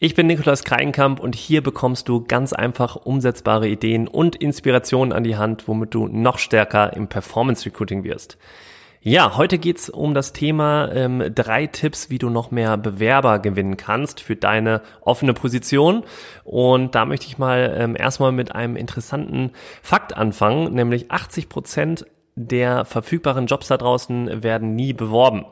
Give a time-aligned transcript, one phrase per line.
[0.00, 5.24] Ich bin Nikolas Kreienkamp und hier bekommst du ganz einfach umsetzbare Ideen und Inspirationen an
[5.24, 8.38] die Hand, womit du noch stärker im Performance Recruiting wirst.
[9.00, 13.76] Ja, heute geht's um das Thema ähm, drei Tipps, wie du noch mehr Bewerber gewinnen
[13.76, 16.04] kannst für deine offene Position.
[16.44, 19.50] Und da möchte ich mal ähm, erstmal mit einem interessanten
[19.82, 22.06] Fakt anfangen, nämlich 80 Prozent
[22.36, 25.44] der verfügbaren Jobs da draußen werden nie beworben.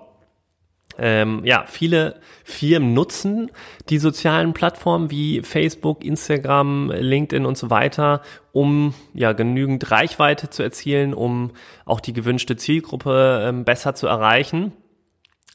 [0.98, 3.50] Ähm, ja, viele Firmen nutzen
[3.88, 8.22] die sozialen Plattformen wie Facebook, Instagram, LinkedIn und so weiter,
[8.52, 11.52] um ja genügend Reichweite zu erzielen, um
[11.84, 14.72] auch die gewünschte Zielgruppe ähm, besser zu erreichen.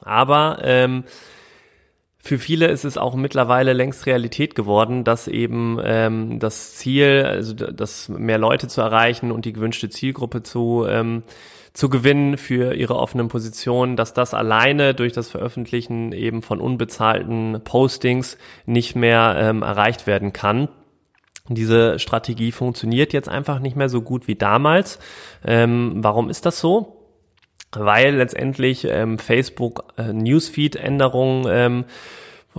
[0.04, 1.04] Aber ähm,
[2.24, 7.54] für viele ist es auch mittlerweile längst Realität geworden, dass eben ähm, das Ziel, also
[7.54, 11.24] das mehr Leute zu erreichen und die gewünschte Zielgruppe zu ähm,
[11.74, 17.62] zu gewinnen für ihre offenen Positionen, dass das alleine durch das Veröffentlichen eben von unbezahlten
[17.64, 20.68] Postings nicht mehr ähm, erreicht werden kann.
[21.48, 25.00] Diese Strategie funktioniert jetzt einfach nicht mehr so gut wie damals.
[25.46, 27.01] Ähm, warum ist das so?
[27.74, 31.86] Weil letztendlich ähm, Facebook äh, Newsfeed-Änderungen ähm,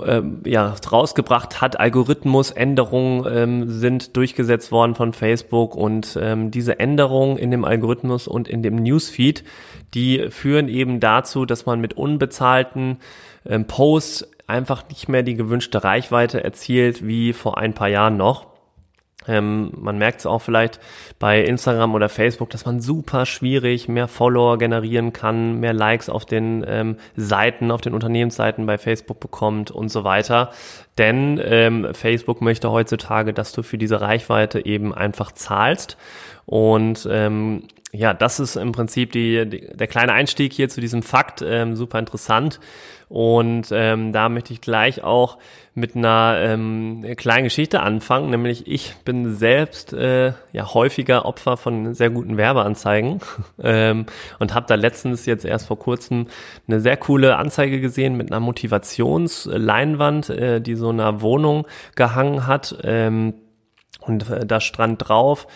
[0.06, 1.78] ähm, ja, rausgebracht hat.
[1.78, 8.48] Algorithmusänderungen ähm, sind durchgesetzt worden von Facebook und ähm, diese Änderungen in dem Algorithmus und
[8.48, 9.44] in dem Newsfeed,
[9.92, 13.00] die führen eben dazu, dass man mit unbezahlten
[13.44, 18.46] ähm, Posts einfach nicht mehr die gewünschte Reichweite erzielt wie vor ein paar Jahren noch.
[19.28, 20.80] Ähm, man merkt es auch vielleicht
[21.18, 26.24] bei Instagram oder Facebook, dass man super schwierig mehr Follower generieren kann, mehr Likes auf
[26.24, 30.50] den ähm, Seiten, auf den Unternehmensseiten bei Facebook bekommt und so weiter.
[30.98, 35.96] Denn ähm, Facebook möchte heutzutage, dass du für diese Reichweite eben einfach zahlst.
[36.44, 41.03] Und ähm, ja, das ist im Prinzip die, die, der kleine Einstieg hier zu diesem
[41.03, 42.58] Fakt, ähm, super interessant.
[43.11, 45.36] Und ähm, da möchte ich gleich auch
[45.75, 51.92] mit einer ähm, kleinen Geschichte anfangen, nämlich ich bin selbst äh, ja häufiger Opfer von
[51.92, 53.20] sehr guten Werbeanzeigen.
[53.64, 54.07] Ähm,
[54.39, 56.27] und habe da letztens jetzt erst vor kurzem
[56.67, 62.77] eine sehr coole Anzeige gesehen mit einer Motivationsleinwand, äh, die so einer Wohnung gehangen hat.
[62.83, 63.35] Ähm,
[64.01, 65.47] und äh, da stand drauf,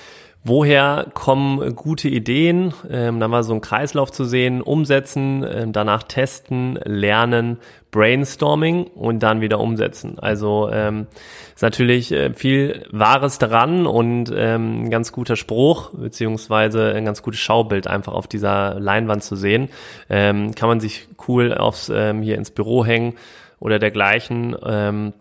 [0.49, 2.73] Woher kommen gute Ideen?
[2.89, 7.59] Ähm, dann war so ein Kreislauf zu sehen, umsetzen, äh, danach testen, lernen,
[7.91, 10.21] Brainstorming und dann wieder umsetzen.
[10.21, 11.09] Also ähm,
[11.53, 17.23] ist natürlich äh, viel Wahres daran und ähm, ein ganz guter Spruch beziehungsweise ein ganz
[17.23, 19.69] gutes Schaubild einfach auf dieser Leinwand zu sehen.
[20.09, 23.15] Ähm, kann man sich cool aufs ähm, hier ins Büro hängen
[23.59, 24.55] oder dergleichen.
[24.65, 25.12] Ähm,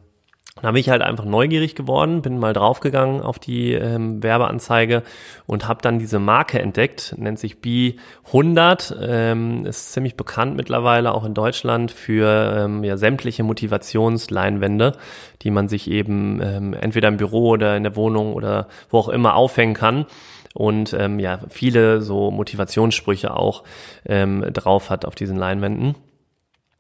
[0.61, 5.03] da bin ich halt einfach neugierig geworden, bin mal draufgegangen auf die ähm, Werbeanzeige
[5.45, 11.25] und habe dann diese Marke entdeckt, nennt sich B100, ähm, ist ziemlich bekannt mittlerweile auch
[11.25, 14.93] in Deutschland für ähm, ja, sämtliche Motivationsleinwände,
[15.41, 19.09] die man sich eben ähm, entweder im Büro oder in der Wohnung oder wo auch
[19.09, 20.05] immer aufhängen kann
[20.53, 23.65] und ähm, ja viele so Motivationssprüche auch
[24.05, 25.95] ähm, drauf hat auf diesen Leinwänden.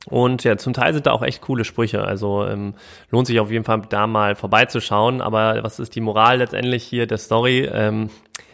[0.09, 2.03] Und ja, zum Teil sind da auch echt coole Sprüche.
[2.03, 2.75] Also ähm,
[3.09, 5.21] lohnt sich auf jeden Fall da mal vorbeizuschauen.
[5.21, 7.69] Aber was ist die Moral letztendlich hier der Story?
[7.71, 8.09] Ähm,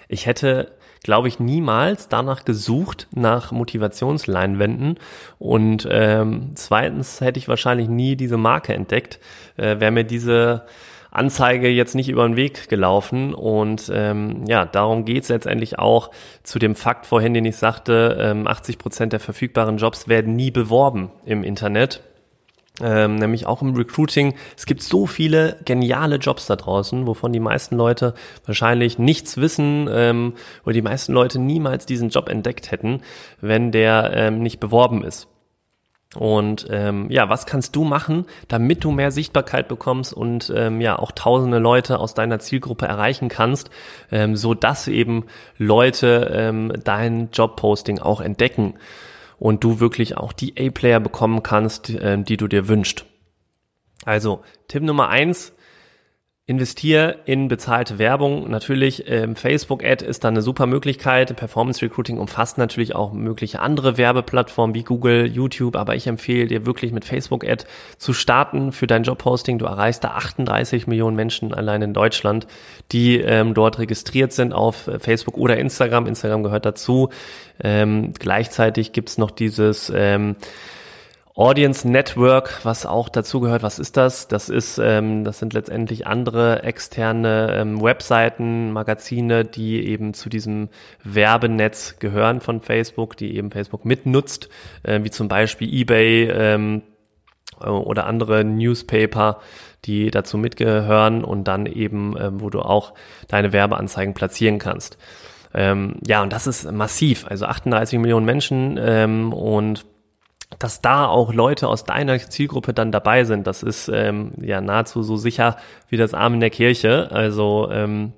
[0.07, 0.72] ich hätte,
[1.03, 4.97] glaube ich, niemals danach gesucht nach Motivationsleinwänden.
[5.39, 9.19] Und ähm, zweitens hätte ich wahrscheinlich nie diese Marke entdeckt,
[9.57, 10.63] äh, wäre mir diese
[11.11, 13.33] Anzeige jetzt nicht über den Weg gelaufen.
[13.33, 16.09] Und ähm, ja, darum geht's letztendlich auch
[16.44, 20.51] zu dem Fakt vorhin, den ich sagte, ähm, 80 Prozent der verfügbaren Jobs werden nie
[20.51, 22.01] beworben im Internet.
[22.81, 24.33] Ähm, nämlich auch im Recruiting.
[24.57, 28.13] Es gibt so viele geniale Jobs da draußen, wovon die meisten Leute
[28.45, 30.33] wahrscheinlich nichts wissen ähm,
[30.63, 33.01] oder die meisten Leute niemals diesen Job entdeckt hätten,
[33.41, 35.27] wenn der ähm, nicht beworben ist.
[36.16, 41.00] Und ähm, ja, was kannst du machen, damit du mehr Sichtbarkeit bekommst und ähm, ja
[41.00, 43.69] auch tausende Leute aus deiner Zielgruppe erreichen kannst,
[44.12, 45.25] ähm, so dass eben
[45.58, 48.74] Leute ähm, dein Jobposting auch entdecken
[49.40, 53.06] und du wirklich auch die A-Player bekommen kannst, ähm, die du dir wünschst.
[54.04, 55.54] Also Tipp Nummer eins:
[56.47, 58.49] Investier in bezahlte Werbung.
[58.49, 61.35] Natürlich, ähm, Facebook-Ad ist da eine super Möglichkeit.
[61.35, 66.65] Performance Recruiting umfasst natürlich auch mögliche andere Werbeplattformen wie Google, YouTube, aber ich empfehle dir
[66.65, 67.65] wirklich mit Facebook-Ad
[67.99, 69.59] zu starten für dein Jobposting.
[69.59, 72.47] Du erreichst da 38 Millionen Menschen allein in Deutschland,
[72.91, 76.07] die ähm, dort registriert sind auf Facebook oder Instagram.
[76.07, 77.09] Instagram gehört dazu.
[77.63, 80.35] Ähm, gleichzeitig gibt's noch dieses ähm,
[81.33, 83.63] Audience Network, was auch dazu gehört.
[83.63, 84.28] Was ist das?
[84.28, 90.69] Das ist, ähm, das sind letztendlich andere externe ähm, Webseiten, Magazine, die eben zu diesem
[91.04, 94.50] Werbenetz gehören von Facebook, die eben Facebook mitnutzt,
[94.83, 96.81] äh, wie zum Beispiel eBay ähm,
[97.60, 99.39] oder andere Newspaper,
[99.86, 102.94] die dazu mitgehören und dann eben, äh, wo du auch
[103.30, 104.98] deine Werbeanzeigen platzieren kannst.
[105.54, 107.25] Ähm, ja, und das ist massiv.
[107.27, 109.86] Also 38 Millionen Menschen ähm, und
[110.59, 115.03] dass da auch Leute aus deiner Zielgruppe dann dabei sind, das ist ähm, ja nahezu
[115.03, 115.57] so sicher
[115.89, 117.09] wie das Arm in der Kirche.
[117.12, 118.13] Also ähm,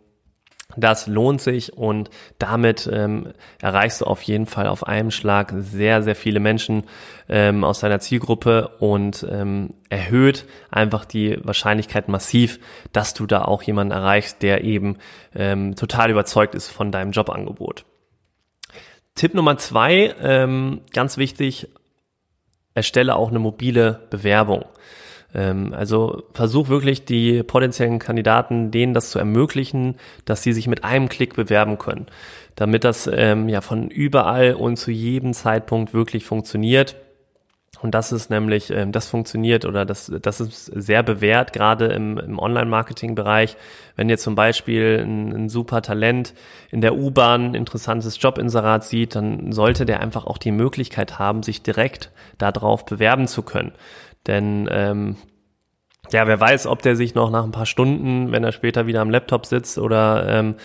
[0.75, 2.09] das lohnt sich und
[2.39, 6.83] damit ähm, erreichst du auf jeden Fall auf einem Schlag sehr, sehr viele Menschen
[7.29, 12.59] ähm, aus deiner Zielgruppe und ähm, erhöht einfach die Wahrscheinlichkeit massiv,
[12.91, 14.97] dass du da auch jemanden erreichst, der eben
[15.35, 17.85] ähm, total überzeugt ist von deinem Jobangebot.
[19.15, 21.69] Tipp Nummer zwei, ähm, ganz wichtig,
[22.75, 24.65] erstelle auch eine mobile Bewerbung.
[25.33, 30.83] Ähm, also versuch wirklich die potenziellen Kandidaten, denen das zu ermöglichen, dass sie sich mit
[30.83, 32.07] einem Klick bewerben können,
[32.55, 36.95] damit das ähm, ja von überall und zu jedem Zeitpunkt wirklich funktioniert.
[37.81, 42.17] Und das ist nämlich, ähm, das funktioniert oder das, das ist sehr bewährt, gerade im,
[42.17, 43.57] im Online-Marketing-Bereich.
[43.95, 46.33] Wenn ihr zum Beispiel ein, ein super Talent
[46.71, 51.61] in der U-Bahn interessantes Jobinserat sieht, dann sollte der einfach auch die Möglichkeit haben, sich
[51.61, 53.73] direkt darauf bewerben zu können.
[54.27, 55.17] Denn ähm,
[56.11, 59.01] ja, wer weiß, ob der sich noch nach ein paar Stunden, wenn er später wieder
[59.01, 60.55] am Laptop sitzt oder ähm,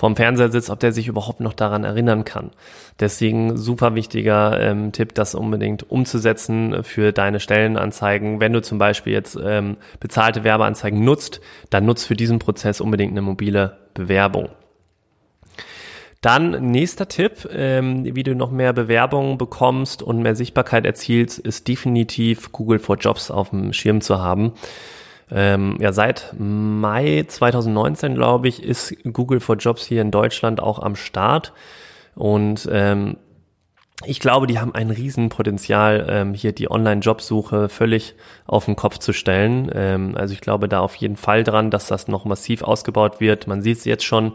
[0.00, 2.52] vorm Fernseher sitzt, ob der sich überhaupt noch daran erinnern kann.
[3.00, 8.40] Deswegen super wichtiger ähm, Tipp, das unbedingt umzusetzen für deine Stellenanzeigen.
[8.40, 13.12] Wenn du zum Beispiel jetzt ähm, bezahlte Werbeanzeigen nutzt, dann nutzt für diesen Prozess unbedingt
[13.12, 14.48] eine mobile Bewerbung.
[16.22, 21.68] Dann nächster Tipp, ähm, wie du noch mehr Bewerbungen bekommst und mehr Sichtbarkeit erzielst, ist
[21.68, 24.54] definitiv Google for Jobs auf dem Schirm zu haben.
[25.32, 30.78] Ähm, ja, seit Mai 2019, glaube ich, ist Google for Jobs hier in Deutschland auch
[30.78, 31.52] am Start.
[32.14, 33.16] Und ähm,
[34.04, 38.14] ich glaube, die haben ein Riesenpotenzial, ähm, hier die Online-Jobsuche völlig
[38.46, 39.70] auf den Kopf zu stellen.
[39.74, 43.46] Ähm, also ich glaube da auf jeden Fall dran, dass das noch massiv ausgebaut wird.
[43.46, 44.32] Man sieht es jetzt schon,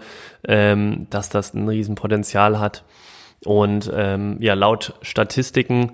[0.48, 2.84] ähm, dass das ein Riesenpotenzial hat.
[3.44, 5.94] Und ähm, ja, laut Statistiken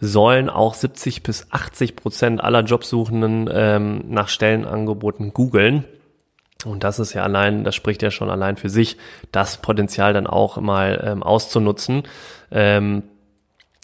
[0.00, 5.84] sollen auch 70 bis 80 Prozent aller Jobsuchenden ähm, nach Stellenangeboten googeln.
[6.64, 8.96] Und das ist ja allein, das spricht ja schon allein für sich,
[9.32, 12.04] das Potenzial dann auch mal ähm, auszunutzen.
[12.50, 13.02] Ähm,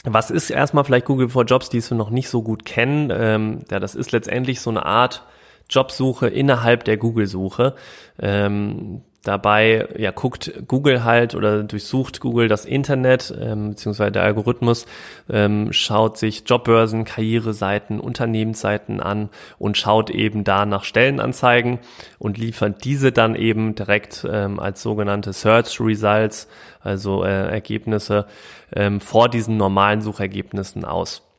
[0.04, 3.10] was ist erstmal vielleicht Google for Jobs, die es noch nicht so gut kennen?
[3.12, 5.24] Ähm, ja, das ist letztendlich so eine Art
[5.68, 7.74] Jobsuche innerhalb der Google-Suche.
[8.18, 14.86] Ähm, Dabei ja, guckt Google halt oder durchsucht Google das Internet, ähm, beziehungsweise der Algorithmus
[15.28, 19.28] ähm, schaut sich Jobbörsen, Karriereseiten, Unternehmensseiten an
[19.58, 21.80] und schaut eben da nach Stellenanzeigen
[22.18, 26.48] und liefert diese dann eben direkt ähm, als sogenannte Search Results,
[26.80, 28.26] also äh, Ergebnisse
[28.74, 31.29] ähm, vor diesen normalen Suchergebnissen aus.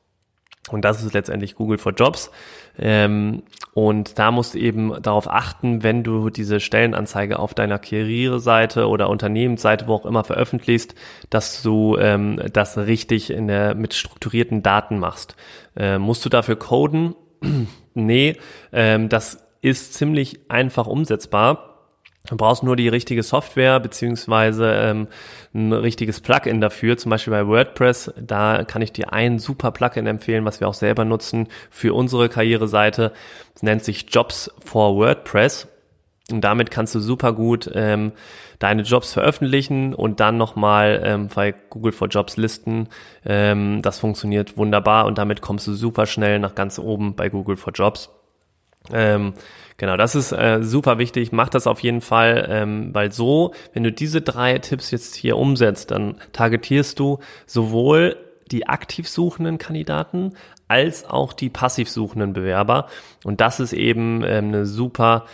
[0.70, 2.30] Und das ist letztendlich Google for Jobs.
[2.78, 3.44] Ähm,
[3.74, 9.10] und da musst du eben darauf achten, wenn du diese Stellenanzeige auf deiner Karriereseite oder
[9.10, 10.94] Unternehmensseite, wo auch immer veröffentlichst,
[11.30, 15.36] dass du ähm, das richtig in der, mit strukturierten Daten machst.
[15.76, 17.16] Äh, musst du dafür coden?
[17.94, 18.38] nee,
[18.72, 21.71] ähm, das ist ziemlich einfach umsetzbar.
[22.28, 25.08] Du brauchst nur die richtige Software beziehungsweise ähm,
[25.56, 26.98] ein richtiges Plugin dafür.
[26.98, 30.76] Zum Beispiel bei WordPress, da kann ich dir ein super Plugin empfehlen, was wir auch
[30.76, 33.12] selber nutzen für unsere Karriereseite.
[33.56, 35.68] Es nennt sich Jobs for WordPress.
[36.32, 38.14] Und damit kannst du super gut ähm,
[38.60, 42.88] deine Jobs veröffentlichen und dann nochmal ähm, bei Google for Jobs listen.
[43.26, 47.58] Ähm, das funktioniert wunderbar und damit kommst du super schnell nach ganz oben bei Google
[47.58, 48.10] for Jobs.
[48.92, 49.34] Ähm,
[49.78, 51.32] genau, das ist äh, super wichtig.
[51.32, 55.38] Mach das auf jeden Fall, ähm, weil so, wenn du diese drei Tipps jetzt hier
[55.38, 58.18] umsetzt, dann targetierst du sowohl
[58.52, 60.34] die aktiv suchenden Kandidaten
[60.68, 62.88] als auch die passiv suchenden Bewerber.
[63.24, 65.26] Und das ist eben ähm, eine super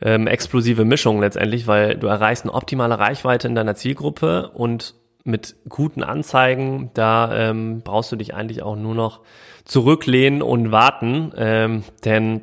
[0.00, 5.56] ähm, explosive Mischung letztendlich, weil du erreichst eine optimale Reichweite in deiner Zielgruppe und mit
[5.68, 9.20] guten Anzeigen, da ähm, brauchst du dich eigentlich auch nur noch
[9.64, 12.42] zurücklehnen und warten, ähm, denn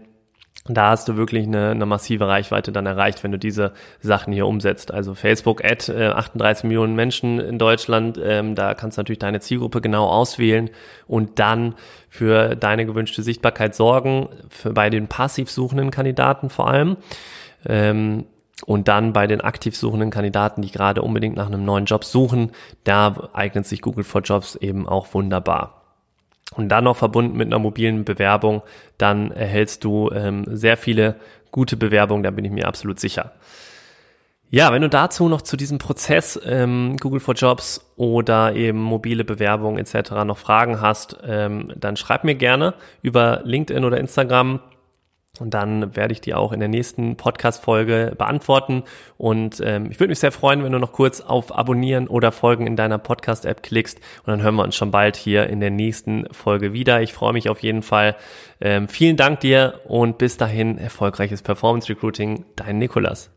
[0.68, 4.48] da hast du wirklich eine, eine massive Reichweite dann erreicht, wenn du diese Sachen hier
[4.48, 4.92] umsetzt.
[4.92, 9.40] Also Facebook Ad, äh, 38 Millionen Menschen in Deutschland, ähm, da kannst du natürlich deine
[9.40, 10.72] Zielgruppe genau auswählen
[11.08, 11.76] und dann
[12.10, 16.98] für deine gewünschte Sichtbarkeit sorgen, für bei den passiv suchenden Kandidaten vor allem.
[17.68, 18.26] Ähm,
[18.66, 22.52] und dann bei den aktiv suchenden Kandidaten, die gerade unbedingt nach einem neuen Job suchen,
[22.86, 25.85] da eignet sich Google for Jobs eben auch wunderbar
[26.54, 28.62] und dann noch verbunden mit einer mobilen Bewerbung,
[28.98, 31.16] dann erhältst du ähm, sehr viele
[31.52, 33.32] gute Bewerbungen, da bin ich mir absolut sicher.
[34.50, 39.24] Ja, wenn du dazu noch zu diesem Prozess ähm, Google for Jobs oder eben mobile
[39.24, 40.12] Bewerbung etc.
[40.26, 44.60] noch Fragen hast, ähm, dann schreib mir gerne über LinkedIn oder Instagram
[45.40, 48.84] und dann werde ich die auch in der nächsten Podcast-Folge beantworten.
[49.18, 52.68] Und ähm, ich würde mich sehr freuen, wenn du noch kurz auf Abonnieren oder Folgen
[52.68, 54.00] in deiner Podcast-App klickst.
[54.26, 57.02] Und dann hören wir uns schon bald hier in der nächsten Folge wieder.
[57.02, 58.16] Ich freue mich auf jeden Fall.
[58.62, 62.46] Ähm, vielen Dank dir und bis dahin erfolgreiches Performance Recruiting.
[62.56, 63.32] Dein Nikolas.